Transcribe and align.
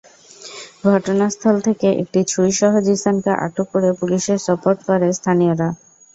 ঘটনাস্থল 0.87 1.55
থেকে 1.67 1.87
একটি 2.01 2.19
ছুরিসহ 2.31 2.71
জিসানকে 2.87 3.31
আটক 3.45 3.67
করে 3.73 3.89
পুলিশে 3.99 4.33
সোপর্দ 4.47 4.79
করে 4.87 5.07
স্থানীয়রা। 5.19 5.69